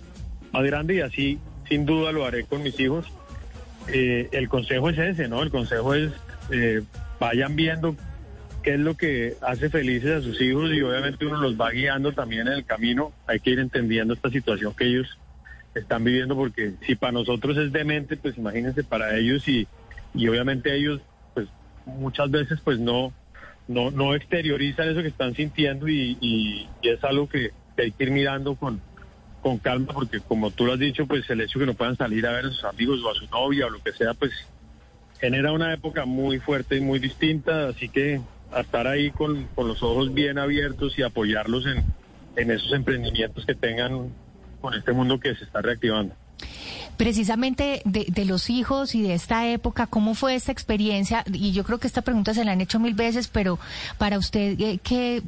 más 0.52 0.64
grande 0.64 0.94
y 0.94 1.00
así 1.00 1.38
sin 1.68 1.86
duda 1.86 2.12
lo 2.12 2.24
haré 2.24 2.44
con 2.44 2.62
mis 2.62 2.78
hijos. 2.78 3.06
Eh, 3.88 4.28
el 4.32 4.48
consejo 4.48 4.88
es 4.90 4.98
ese, 4.98 5.28
¿no? 5.28 5.42
El 5.42 5.50
consejo 5.50 5.94
es 5.94 6.12
eh, 6.50 6.82
vayan 7.18 7.56
viendo 7.56 7.96
qué 8.62 8.74
es 8.74 8.80
lo 8.80 8.96
que 8.96 9.36
hace 9.42 9.68
felices 9.68 10.10
a 10.10 10.22
sus 10.22 10.40
hijos 10.40 10.72
y 10.72 10.80
obviamente 10.80 11.26
uno 11.26 11.36
los 11.38 11.60
va 11.60 11.70
guiando 11.70 12.12
también 12.12 12.48
en 12.48 12.54
el 12.54 12.64
camino. 12.64 13.12
Hay 13.26 13.40
que 13.40 13.50
ir 13.50 13.58
entendiendo 13.58 14.14
esta 14.14 14.30
situación 14.30 14.74
que 14.74 14.86
ellos 14.86 15.18
están 15.74 16.02
viviendo 16.02 16.34
porque 16.34 16.72
si 16.86 16.94
para 16.94 17.12
nosotros 17.12 17.56
es 17.58 17.72
demente, 17.72 18.16
pues 18.16 18.38
imagínense 18.38 18.82
para 18.82 19.16
ellos 19.16 19.46
y, 19.48 19.68
y 20.14 20.28
obviamente 20.28 20.74
ellos 20.74 21.00
pues 21.34 21.46
muchas 21.84 22.30
veces 22.30 22.58
pues 22.64 22.78
no, 22.78 23.12
no, 23.68 23.90
no 23.90 24.14
exteriorizan 24.14 24.88
eso 24.88 25.02
que 25.02 25.08
están 25.08 25.34
sintiendo 25.34 25.88
y, 25.88 26.68
es 26.82 27.04
algo 27.04 27.28
que, 27.28 27.50
que 27.76 27.82
hay 27.82 27.92
que 27.92 28.04
ir 28.04 28.10
mirando 28.12 28.54
con, 28.54 28.80
con 29.42 29.58
calma 29.58 29.92
porque 29.92 30.20
como 30.20 30.50
tú 30.50 30.64
lo 30.64 30.72
has 30.72 30.78
dicho, 30.78 31.06
pues 31.06 31.28
el 31.28 31.42
hecho 31.42 31.58
que 31.58 31.66
no 31.66 31.74
puedan 31.74 31.96
salir 31.96 32.26
a 32.26 32.32
ver 32.32 32.46
a 32.46 32.50
sus 32.50 32.64
amigos 32.64 33.00
o 33.02 33.10
a 33.10 33.14
su 33.14 33.26
novia 33.26 33.66
o 33.66 33.70
lo 33.70 33.82
que 33.82 33.92
sea, 33.92 34.14
pues 34.14 34.32
genera 35.20 35.52
una 35.52 35.72
época 35.72 36.04
muy 36.04 36.38
fuerte 36.38 36.76
y 36.76 36.80
muy 36.80 36.98
distinta, 36.98 37.68
así 37.68 37.88
que 37.88 38.20
a 38.52 38.60
estar 38.60 38.86
ahí 38.86 39.10
con, 39.10 39.44
con 39.54 39.68
los 39.68 39.82
ojos 39.82 40.12
bien 40.14 40.38
abiertos 40.38 40.98
y 40.98 41.02
apoyarlos 41.02 41.66
en, 41.66 41.84
en 42.36 42.50
esos 42.50 42.72
emprendimientos 42.72 43.44
que 43.46 43.54
tengan 43.54 44.10
con 44.60 44.74
este 44.74 44.92
mundo 44.92 45.18
que 45.18 45.34
se 45.34 45.44
está 45.44 45.60
reactivando. 45.62 46.14
Precisamente 46.96 47.82
de, 47.84 48.06
de 48.08 48.24
los 48.24 48.50
hijos 48.50 48.94
y 48.94 49.02
de 49.02 49.14
esta 49.14 49.48
época, 49.48 49.88
¿cómo 49.88 50.14
fue 50.14 50.36
esta 50.36 50.52
experiencia? 50.52 51.24
Y 51.32 51.50
yo 51.52 51.64
creo 51.64 51.78
que 51.78 51.88
esta 51.88 52.02
pregunta 52.02 52.34
se 52.34 52.44
la 52.44 52.52
han 52.52 52.60
hecho 52.60 52.78
mil 52.78 52.94
veces, 52.94 53.26
pero 53.26 53.58
para 53.98 54.16
usted, 54.16 54.60
eh, 54.60 54.78
¿qué, 54.82 55.20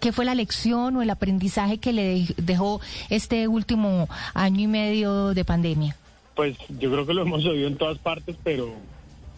qué 0.00 0.10
fue 0.10 0.24
la 0.24 0.34
lección 0.34 0.96
o 0.96 1.02
el 1.02 1.10
aprendizaje 1.10 1.78
que 1.78 1.92
le 1.92 2.16
dej- 2.16 2.34
dejó 2.36 2.80
este 3.08 3.46
último 3.46 4.08
año 4.34 4.62
y 4.62 4.66
medio 4.66 5.32
de 5.32 5.44
pandemia? 5.44 5.96
Pues 6.34 6.56
yo 6.80 6.90
creo 6.90 7.06
que 7.06 7.14
lo 7.14 7.22
hemos 7.22 7.44
oído 7.44 7.68
en 7.68 7.76
todas 7.76 7.98
partes, 7.98 8.34
pero, 8.42 8.74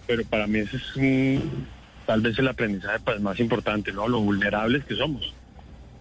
pero 0.06 0.24
para 0.24 0.46
mí 0.46 0.58
ese 0.60 0.76
es 0.76 0.96
un- 0.96 1.66
tal 2.06 2.20
vez 2.20 2.38
el 2.38 2.48
aprendizaje 2.48 2.98
pues, 3.04 3.20
más 3.20 3.38
importante, 3.40 3.92
¿no? 3.92 4.08
Lo 4.08 4.20
vulnerables 4.20 4.84
que 4.84 4.96
somos. 4.96 5.34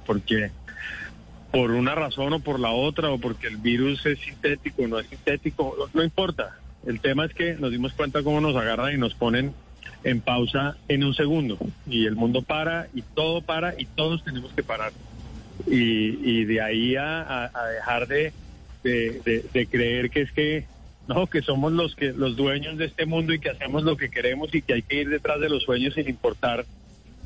Porque 0.06 0.52
por 1.52 1.72
una 1.72 1.96
razón 1.96 2.34
o 2.34 2.40
por 2.40 2.60
la 2.60 2.72
otra, 2.72 3.10
o 3.12 3.20
porque 3.20 3.48
el 3.48 3.58
virus 3.58 4.06
es 4.06 4.20
sintético 4.20 4.84
o 4.84 4.88
no 4.88 5.00
es 5.00 5.08
sintético, 5.08 5.76
no, 5.94 6.04
importa. 6.04 6.58
El 6.86 7.00
tema 7.00 7.26
es 7.26 7.34
que 7.34 7.54
nos 7.54 7.72
dimos 7.72 7.94
cuenta 7.94 8.24
cómo 8.24 8.42
nos 8.42 8.56
agarran 8.56 8.94
y 8.94 8.98
nos 8.98 9.14
ponen 9.14 9.54
en 10.04 10.20
pausa 10.22 10.76
en 10.88 11.04
un 11.04 11.14
segundo. 11.14 11.58
Y 11.86 12.06
el 12.06 12.16
mundo 12.16 12.42
para 12.42 12.88
y 12.94 13.04
todo 13.14 13.42
para 13.42 13.74
y 13.80 13.86
todos 13.86 14.24
tenemos 14.24 14.52
que 14.54 14.64
parar. 14.64 14.92
Y, 15.68 16.40
y 16.42 16.46
de 16.46 16.60
ahí 16.62 16.96
a, 16.96 17.46
a- 17.46 17.68
dejar 17.70 18.08
de, 18.08 18.34
de, 18.84 19.22
de- 19.24 19.46
de 19.54 19.68
creer 19.68 20.10
que 20.10 20.22
es 20.22 20.32
que 20.34 20.66
no, 21.08 21.28
que 21.28 21.42
somos 21.42 21.72
los 21.74 21.96
que 21.96 22.14
los 22.14 22.36
dueños 22.36 22.78
de 22.78 22.86
este 22.86 23.06
mundo 23.06 23.34
y 23.34 23.40
que 23.40 23.50
hacemos 23.50 23.84
lo 23.84 23.98
que 23.98 24.10
queremos 24.10 24.54
y 24.56 24.62
que 24.62 24.74
hay 24.76 24.82
que 24.82 25.02
ir 25.02 25.10
detrás 25.10 25.40
de 25.40 25.50
los 25.50 25.64
sueños 25.64 25.94
sin 25.94 26.08
importar 26.08 26.66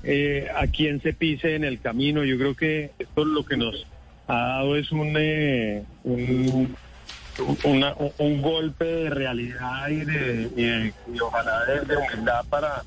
eh, 0.03 0.47
a 0.55 0.67
quién 0.67 1.01
se 1.01 1.13
pise 1.13 1.55
en 1.55 1.63
el 1.63 1.79
camino. 1.79 2.23
Yo 2.23 2.37
creo 2.37 2.55
que 2.55 2.91
esto 2.97 3.25
lo 3.25 3.43
que 3.45 3.57
nos 3.57 3.85
ha 4.27 4.35
dado 4.37 4.75
es 4.75 4.91
un, 4.91 5.13
eh, 5.17 5.83
un, 6.03 6.75
una- 7.63 7.95
un 8.17 8.41
golpe 8.41 8.85
de 8.85 9.09
realidad 9.09 9.89
y, 9.89 10.05
de, 10.05 10.93
y, 11.13 11.19
ojalá 11.19 11.65
de, 11.65 11.81
de 11.81 11.97
humildad 11.97 12.45
para, 12.49 12.83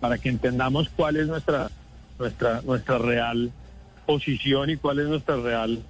para 0.00 0.18
que 0.18 0.28
entendamos 0.28 0.88
cuál 0.94 1.16
es 1.16 1.26
nuestra, 1.26 1.68
nuestra, 2.18 2.60
nuestra 2.62 2.98
real 2.98 3.50
posición 4.04 4.70
y 4.70 4.76
cuál 4.76 5.00
es 5.00 5.06
nuestra 5.08 5.36
real 5.36 5.82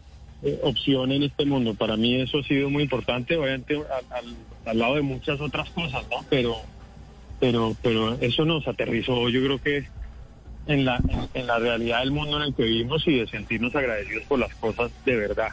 eh, 0.47 0.59
opción 0.63 1.13
en 1.13 1.25
este 1.25 1.45
mundo. 1.45 1.75
Para 1.75 1.97
mí 1.97 2.21
eso 2.21 2.39
ha 2.39 2.43
sido 2.45 2.71
muy 2.71 2.83
importante, 2.85 3.37
obviamente 3.37 3.75
al, 3.77 4.07
al- 4.65 4.79
lado 4.79 4.95
de 4.97 5.03
muchas 5.03 5.41
otras 5.41 5.71
cosas, 5.71 6.05
¿no? 6.11 6.27
Pero, 6.29 6.57
pero, 7.39 7.77
pero 7.83 8.15
eso 8.21 8.45
nos 8.45 8.67
aterrizó, 8.69 9.29
yo 9.29 9.43
creo 9.43 9.59
que 9.61 9.87
en 10.67 10.85
la, 10.85 11.03
en 11.35 11.47
la 11.47 11.59
realidad 11.59 12.01
del 12.01 12.11
mundo 12.13 12.37
en 12.39 12.43
el 12.45 12.55
que 12.55 12.65
vivimos 12.65 13.07
y 13.07 13.19
de 13.19 13.27
sentirnos 13.29 13.75
agradecidos 13.75 14.25
por 14.27 14.39
las 14.39 14.55
cosas 14.57 14.91
de 15.05 15.17
verdad. 15.17 15.51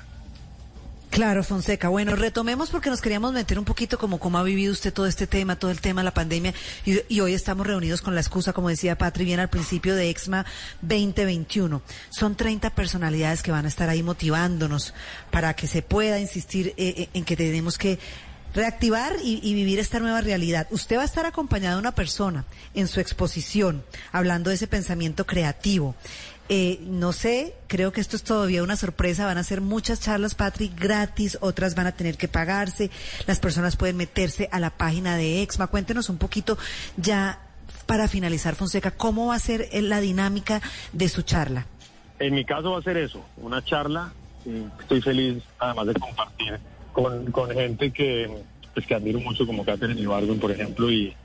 Claro, 1.14 1.44
Fonseca. 1.44 1.90
Bueno, 1.90 2.16
retomemos 2.16 2.72
porque 2.72 2.90
nos 2.90 3.00
queríamos 3.00 3.34
meter 3.34 3.60
un 3.60 3.66
poquito 3.66 4.00
como 4.00 4.18
cómo 4.18 4.40
ha 4.40 4.44
vivido 4.44 4.72
usted 4.72 4.92
todo 4.92 5.06
este 5.06 5.28
tema, 5.28 5.56
todo 5.56 5.70
el 5.70 5.80
tema 5.80 6.02
de 6.02 6.06
la 6.06 6.14
pandemia. 6.16 6.56
Y, 6.86 7.20
hoy 7.20 7.36
estamos 7.36 7.68
reunidos 7.68 8.02
con 8.02 8.16
la 8.16 8.22
excusa, 8.22 8.52
como 8.52 8.70
decía 8.70 8.98
Patri 8.98 9.24
bien 9.24 9.40
al 9.40 9.48
principio, 9.48 9.96
de 9.96 10.10
EXMA 10.10 10.44
2021. 10.82 11.84
Son 12.10 12.36
30 12.36 12.72
personalidades 12.72 13.44
que 13.44 13.52
van 13.52 13.66
a 13.66 13.68
estar 13.68 13.90
ahí 13.90 14.02
motivándonos 14.02 14.96
para 15.30 15.56
que 15.56 15.68
se 15.68 15.84
pueda 15.84 16.20
insistir 16.20 16.70
eh, 16.78 16.96
eh, 16.98 17.10
en 17.14 17.26
que 17.26 17.38
tenemos 17.38 17.78
que 17.78 18.00
reactivar 18.56 19.16
y 19.24 19.54
vivir 19.54 19.80
esta 19.80 20.00
nueva 20.00 20.22
realidad. 20.22 20.68
Usted 20.70 20.98
va 20.98 21.02
a 21.04 21.06
estar 21.06 21.26
acompañado 21.26 21.78
de 21.78 21.82
una 21.82 21.96
persona 21.96 22.46
en 22.76 22.88
su 22.88 23.00
exposición, 23.00 23.84
hablando 24.12 24.50
de 24.50 24.56
ese 24.56 24.68
pensamiento 24.68 25.26
creativo. 25.26 25.96
Eh, 26.50 26.80
no 26.82 27.14
sé, 27.14 27.56
creo 27.68 27.92
que 27.94 28.02
esto 28.02 28.16
es 28.16 28.24
todavía 28.24 28.64
una 28.64 28.76
sorpresa. 28.76 29.26
Van 29.26 29.38
a 29.38 29.44
ser 29.44 29.62
muchas 29.62 30.02
charlas, 30.02 30.36
Patrick, 30.36 30.78
gratis, 30.78 31.38
otras 31.42 31.76
van 31.76 31.88
a 31.88 31.94
tener 31.94 32.18
que 32.18 32.28
pagarse. 32.28 32.92
Las 33.28 33.40
personas 33.40 33.78
pueden 33.78 33.98
meterse 33.98 34.50
a 34.52 34.60
la 34.60 34.70
página 34.70 35.16
de 35.16 35.42
EXMA. 35.42 35.68
Cuéntenos 35.68 36.10
un 36.10 36.18
poquito 36.18 36.58
ya 36.98 37.40
para 37.86 38.08
finalizar, 38.08 38.56
Fonseca, 38.56 38.92
cómo 38.92 39.28
va 39.28 39.36
a 39.36 39.40
ser 39.40 39.68
eh, 39.72 39.82
la 39.82 40.02
dinámica 40.02 40.62
de 40.92 41.10
su 41.10 41.22
charla. 41.22 41.66
En 42.20 42.34
mi 42.34 42.46
caso 42.46 42.72
va 42.72 42.80
a 42.80 42.84
ser 42.84 42.98
eso, 42.98 43.24
una 43.38 43.64
charla. 43.64 44.14
Estoy 44.80 45.02
feliz 45.02 45.42
además 45.60 45.88
de 45.88 45.94
compartir 45.94 46.60
con, 46.92 47.32
con 47.32 47.52
gente 47.52 47.92
que, 47.92 48.30
pues, 48.74 48.86
que 48.86 48.96
admiro 48.96 49.20
mucho 49.20 49.46
como 49.46 49.64
Catherine 49.66 50.00
Ibargüen, 50.00 50.40
por 50.40 50.52
ejemplo, 50.52 50.92
y, 50.92 51.16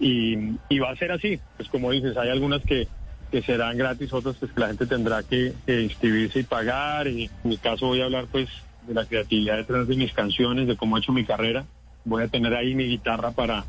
y, 0.00 0.56
y 0.68 0.78
va 0.78 0.90
a 0.90 0.96
ser 0.96 1.12
así. 1.12 1.40
Pues 1.56 1.68
como 1.68 1.92
dices, 1.92 2.16
hay 2.16 2.30
algunas 2.30 2.62
que, 2.62 2.88
que 3.30 3.42
serán 3.42 3.76
gratis, 3.76 4.12
otras 4.12 4.36
pues 4.36 4.52
que 4.52 4.60
la 4.60 4.68
gente 4.68 4.86
tendrá 4.86 5.22
que, 5.22 5.52
que 5.66 5.82
inscribirse 5.82 6.40
y 6.40 6.44
pagar. 6.44 7.08
Y 7.08 7.24
en 7.24 7.50
mi 7.50 7.56
caso 7.56 7.86
voy 7.86 8.00
a 8.00 8.04
hablar 8.04 8.26
pues 8.30 8.48
de 8.86 8.94
la 8.94 9.04
creatividad 9.04 9.56
detrás 9.56 9.88
de 9.88 9.96
mis 9.96 10.12
canciones, 10.12 10.66
de 10.66 10.76
cómo 10.76 10.96
he 10.96 11.00
hecho 11.00 11.12
mi 11.12 11.24
carrera. 11.24 11.64
Voy 12.04 12.22
a 12.22 12.28
tener 12.28 12.54
ahí 12.54 12.74
mi 12.74 12.84
guitarra 12.84 13.32
para 13.32 13.64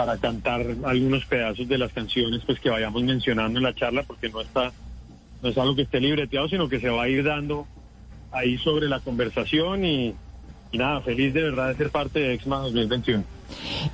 para 0.00 0.16
cantar 0.16 0.64
algunos 0.84 1.26
pedazos 1.26 1.68
de 1.68 1.76
las 1.76 1.92
canciones 1.92 2.40
pues 2.46 2.58
que 2.58 2.70
vayamos 2.70 3.02
mencionando 3.02 3.58
en 3.58 3.64
la 3.64 3.74
charla 3.74 4.02
porque 4.02 4.30
no 4.30 4.40
está 4.40 4.72
no 5.42 5.50
es 5.50 5.58
algo 5.58 5.76
que 5.76 5.82
esté 5.82 6.00
libreteado 6.00 6.48
sino 6.48 6.70
que 6.70 6.80
se 6.80 6.88
va 6.88 7.02
a 7.02 7.08
ir 7.10 7.22
dando 7.22 7.66
ahí 8.32 8.56
sobre 8.56 8.88
la 8.88 9.00
conversación 9.00 9.84
y, 9.84 10.14
y 10.72 10.78
nada 10.78 11.02
feliz 11.02 11.34
de 11.34 11.42
verdad 11.42 11.68
de 11.68 11.74
ser 11.74 11.90
parte 11.90 12.18
de 12.18 12.32
Exma 12.32 12.60
2021 12.60 13.24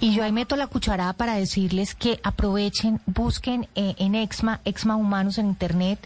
Y 0.01 0.15
yo 0.15 0.25
ahí 0.25 0.33
meto 0.33 0.57
la 0.57 0.67
cucharada 0.67 1.13
para 1.13 1.35
decirles 1.35 1.95
que 1.95 2.21
aprovechen, 2.23 3.01
busquen 3.07 3.69
eh, 3.75 3.95
en 3.99 4.15
Exma, 4.15 4.61
Exma 4.65 4.97
Humanos 4.97 5.39
en 5.39 5.47
Internet 5.47 5.99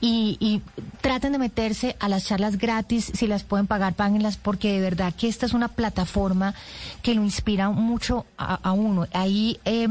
y, 0.00 0.62
traten 1.00 1.32
de 1.32 1.38
meterse 1.38 1.96
a 1.98 2.08
las 2.08 2.26
charlas 2.26 2.58
gratis. 2.58 3.10
Si 3.14 3.26
las 3.26 3.42
pueden 3.42 3.66
pagar, 3.66 3.94
páguenlas 3.94 4.36
porque 4.36 4.72
de 4.72 4.80
verdad 4.80 5.14
que 5.14 5.28
esta 5.28 5.46
es 5.46 5.54
una 5.54 5.68
plataforma 5.68 6.54
que 7.02 7.14
lo 7.14 7.22
inspira 7.22 7.70
mucho 7.70 8.26
a, 8.36 8.54
a 8.56 8.72
uno. 8.72 9.06
Ahí 9.12 9.58
eh, 9.64 9.88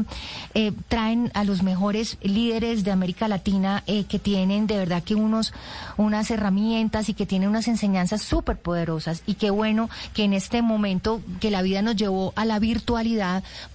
eh, 0.54 0.72
traen 0.88 1.30
a 1.34 1.44
los 1.44 1.62
mejores 1.62 2.18
líderes 2.22 2.84
de 2.84 2.90
América 2.90 3.28
Latina 3.28 3.82
eh, 3.86 4.04
que 4.04 4.18
tienen 4.18 4.66
de 4.66 4.76
verdad 4.76 5.02
que 5.02 5.14
unos 5.14 5.52
unas 5.96 6.30
herramientas 6.30 7.08
y 7.08 7.14
que 7.14 7.26
tienen 7.26 7.48
unas 7.48 7.68
enseñanzas 7.68 8.22
súper 8.22 8.58
poderosas 8.58 9.22
y 9.26 9.34
qué 9.34 9.50
bueno 9.50 9.88
que 10.14 10.24
en 10.24 10.32
este 10.32 10.62
momento 10.62 11.20
que 11.40 11.50
la 11.50 11.62
vida 11.62 11.82
nos 11.82 11.96
llevó 11.96 12.32
a 12.36 12.44
la 12.44 12.58
virtualidad 12.58 12.99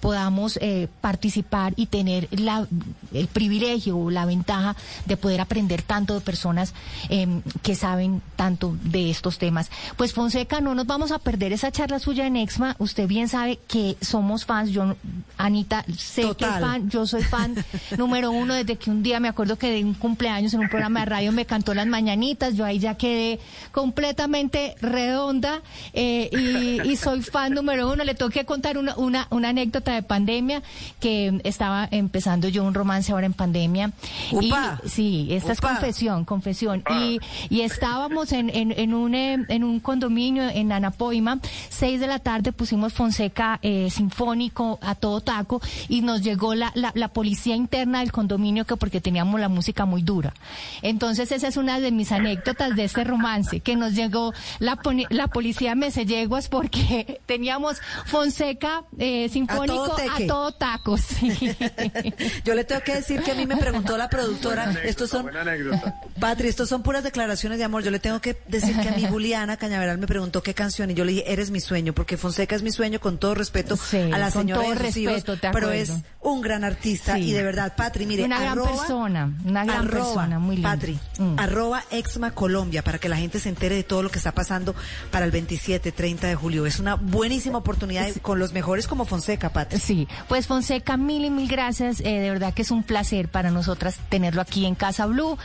podamos 0.00 0.58
eh, 0.62 0.88
participar 1.00 1.72
y 1.76 1.86
tener 1.86 2.28
la, 2.30 2.66
el 3.12 3.26
privilegio 3.28 3.98
o 3.98 4.10
la 4.10 4.26
ventaja 4.26 4.76
de 5.06 5.16
poder 5.16 5.40
aprender 5.40 5.82
tanto 5.82 6.14
de 6.14 6.20
personas 6.20 6.74
eh, 7.08 7.40
que 7.62 7.74
saben 7.74 8.22
tanto 8.36 8.76
de 8.82 9.10
estos 9.10 9.38
temas. 9.38 9.70
Pues 9.96 10.12
Fonseca, 10.12 10.60
no 10.60 10.74
nos 10.74 10.86
vamos 10.86 11.12
a 11.12 11.18
perder 11.18 11.52
esa 11.52 11.70
charla 11.70 11.98
suya 11.98 12.26
en 12.26 12.36
Exma. 12.36 12.76
Usted 12.78 13.06
bien 13.06 13.28
sabe 13.28 13.58
que 13.68 13.96
somos 14.00 14.44
fans. 14.44 14.70
Yo, 14.70 14.96
Anita, 15.36 15.84
sé 15.96 16.22
que 16.36 16.44
es 16.44 16.50
fan. 16.50 16.88
Yo 16.90 17.06
soy 17.06 17.22
fan 17.22 17.54
número 17.98 18.30
uno 18.30 18.54
desde 18.54 18.76
que 18.76 18.90
un 18.90 19.02
día 19.02 19.20
me 19.20 19.28
acuerdo 19.28 19.56
que 19.56 19.70
de 19.70 19.84
un 19.84 19.94
cumpleaños 19.94 20.54
en 20.54 20.60
un 20.60 20.68
programa 20.68 21.00
de 21.00 21.06
radio 21.06 21.32
me 21.32 21.46
cantó 21.46 21.74
las 21.74 21.86
mañanitas. 21.86 22.54
Yo 22.54 22.64
ahí 22.64 22.78
ya 22.78 22.96
quedé 22.96 23.40
completamente 23.72 24.74
redonda 24.80 25.62
eh, 25.92 26.30
y, 26.32 26.88
y 26.88 26.96
soy 26.96 27.22
fan 27.22 27.54
número 27.54 27.90
uno. 27.90 28.04
Le 28.04 28.14
tengo 28.14 28.30
que 28.30 28.44
contar 28.44 28.78
una, 28.78 28.96
una, 28.96 29.15
una 29.30 29.48
anécdota 29.50 29.92
de 29.92 30.02
pandemia 30.02 30.62
que 31.00 31.40
estaba 31.44 31.88
empezando 31.90 32.48
yo 32.48 32.64
un 32.64 32.74
romance 32.74 33.12
ahora 33.12 33.26
en 33.26 33.32
pandemia. 33.32 33.92
Upa. 34.32 34.80
Y, 34.84 34.88
sí, 34.88 35.28
esta 35.30 35.52
es 35.52 35.60
confesión, 35.60 36.24
confesión. 36.24 36.82
Y, 37.00 37.18
y 37.48 37.60
estábamos 37.62 38.32
en, 38.32 38.50
en, 38.50 38.72
en 38.72 38.94
un, 38.94 39.14
eh, 39.14 39.38
en 39.48 39.64
un 39.64 39.80
condominio 39.80 40.48
en 40.48 40.72
Anapoima, 40.72 41.38
seis 41.68 42.00
de 42.00 42.06
la 42.06 42.18
tarde 42.18 42.52
pusimos 42.52 42.92
Fonseca 42.92 43.58
eh, 43.62 43.88
Sinfónico 43.90 44.78
a 44.82 44.94
todo 44.94 45.20
taco 45.20 45.60
y 45.88 46.00
nos 46.02 46.22
llegó 46.22 46.54
la, 46.54 46.72
la, 46.74 46.92
la 46.94 47.08
policía 47.08 47.56
interna 47.56 48.00
del 48.00 48.12
condominio 48.12 48.64
que 48.64 48.76
porque 48.76 49.00
teníamos 49.00 49.40
la 49.40 49.48
música 49.48 49.84
muy 49.86 50.02
dura. 50.02 50.34
Entonces 50.82 51.32
esa 51.32 51.48
es 51.48 51.56
una 51.56 51.80
de 51.80 51.90
mis 51.90 52.12
anécdotas 52.12 52.74
de 52.76 52.84
este 52.84 53.04
romance, 53.04 53.60
que 53.60 53.76
nos 53.76 53.94
llegó 53.94 54.32
la, 54.58 54.76
poni- 54.76 55.06
la 55.10 55.28
policía 55.28 55.74
Meselleguas 55.74 56.48
porque 56.48 57.20
teníamos 57.26 57.78
Fonseca 58.06 58.82
eh, 58.98 59.05
Sinfónico 59.32 59.84
todo 59.86 59.96
teque. 59.96 60.24
a 60.24 60.26
todo 60.26 60.52
taco. 60.52 60.96
sí. 60.98 61.56
Yo 62.44 62.54
le 62.54 62.64
tengo 62.64 62.82
que 62.82 62.94
decir 62.94 63.22
que 63.22 63.32
a 63.32 63.34
mí 63.34 63.46
me 63.46 63.56
preguntó 63.56 63.96
la 63.96 64.08
productora, 64.08 64.72
estos 64.84 65.10
son, 65.10 65.22
buena 65.24 65.42
anécdota. 65.42 66.00
Patri, 66.20 66.48
estos 66.48 66.68
son 66.68 66.82
puras 66.82 67.02
declaraciones 67.04 67.58
de 67.58 67.64
amor. 67.64 67.82
Yo 67.82 67.90
le 67.90 67.98
tengo 67.98 68.20
que 68.20 68.36
decir 68.48 68.78
que 68.80 68.88
a 68.88 68.92
mí 68.92 69.06
Juliana 69.08 69.56
Cañaveral 69.56 69.98
me 69.98 70.06
preguntó 70.06 70.42
qué 70.42 70.54
canción 70.54 70.90
y 70.90 70.94
yo 70.94 71.04
le 71.04 71.12
dije, 71.12 71.32
eres 71.32 71.50
mi 71.50 71.60
sueño, 71.60 71.92
porque 71.92 72.16
Fonseca 72.16 72.56
es 72.56 72.62
mi 72.62 72.70
sueño 72.70 73.00
con 73.00 73.18
todo 73.18 73.34
respeto 73.34 73.76
Sí, 73.76 73.96
a 73.98 74.18
la 74.18 74.30
con 74.30 74.42
señora 74.42 74.62
todo 74.62 74.72
a 74.72 74.76
sus 74.86 74.96
hijos, 74.96 75.14
respeto, 75.14 75.38
te 75.38 75.50
pero 75.50 75.70
es 75.70 75.92
un 76.20 76.40
gran 76.40 76.64
artista 76.64 77.14
Sí. 77.16 77.30
y 77.30 77.32
de 77.32 77.42
verdad, 77.42 77.74
Patri, 77.76 78.06
mire, 78.06 78.24
Una 78.24 78.40
gran 78.40 78.58
arroba- 78.58 78.70
persona, 78.70 79.32
una 79.44 79.64
gran 79.64 79.78
arroba, 79.86 80.04
persona, 80.04 80.38
muy 80.38 80.56
linda. 80.56 80.70
Patri, 80.70 80.98
Mm. 81.18 81.38
arroba 81.38 81.82
Exma 81.90 82.32
Colombia, 82.32 82.82
para 82.82 82.98
que 82.98 83.08
la 83.08 83.16
gente 83.16 83.38
se 83.40 83.48
entere 83.48 83.74
de 83.76 83.84
todo 83.84 84.02
lo 84.02 84.10
que 84.10 84.18
está 84.18 84.32
pasando 84.32 84.74
para 85.10 85.24
el 85.24 85.30
27, 85.30 85.92
30 85.92 86.26
de 86.26 86.34
julio. 86.34 86.66
Es 86.66 86.78
una 86.80 86.94
buenísima 86.96 87.58
oportunidad 87.58 88.08
con 88.22 88.38
los 88.38 88.52
mejores 88.52 88.85
como 88.88 89.04
Fonseca, 89.04 89.50
Patri. 89.50 89.78
Sí, 89.78 90.08
pues 90.28 90.46
Fonseca, 90.46 90.96
mil 90.96 91.24
y 91.24 91.30
mil 91.30 91.48
gracias. 91.48 92.00
Eh, 92.00 92.20
de 92.20 92.30
verdad 92.30 92.54
que 92.54 92.62
es 92.62 92.70
un 92.70 92.82
placer 92.82 93.28
para 93.28 93.50
nosotras 93.50 93.98
tenerlo 94.08 94.40
aquí 94.40 94.66
en 94.66 94.74
Casa 94.74 95.06
Blue. 95.06 95.36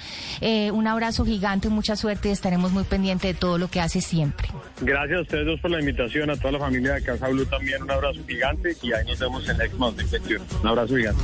Eh, 0.42 0.72
un 0.72 0.88
abrazo 0.88 1.26
gigante, 1.26 1.70
mucha 1.70 1.96
suerte 1.96 2.30
y 2.30 2.32
estaremos 2.32 2.72
muy 2.72 2.84
pendientes 2.84 3.34
de 3.34 3.40
todo 3.40 3.58
lo 3.58 3.70
que 3.70 3.82
hace 3.82 4.02
siempre. 4.02 4.50
gracias 4.82 5.20
a 5.20 5.22
ustedes 5.22 5.46
dos 5.46 5.60
por 5.60 5.72
la 5.72 5.80
invitación 5.80 6.30
a 6.30 6.36
toda 6.38 6.54
la 6.54 6.60
familia 6.60 6.94
de 6.94 7.04
Casa 7.04 7.28
Blue 7.28 7.46
también 7.46 7.84
un 7.84 7.92
abrazo 7.92 8.20
gigante 8.28 8.76
y 8.82 8.94
ahí 8.94 9.06
nos 9.06 9.20
vemos 9.20 9.48
en 9.50 9.62
Exma 9.62 9.88
2021 9.88 10.46
un 10.62 10.68
abrazo 10.68 10.96
gigante 10.96 11.22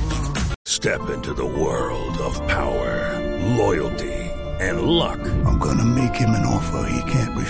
Step 0.66 1.00
into 1.12 1.32
the 1.34 1.44
world 1.44 2.18
of 2.18 2.36
power, 2.46 3.18
loyalty, 3.56 4.12
and 4.60 4.82
luck. 4.82 5.18
I'm 5.46 5.58
gonna 5.58 5.84
make 5.84 6.14
him 6.14 6.30
an 6.30 6.44
offer 6.46 6.88
he 6.90 7.10
can't 7.10 7.27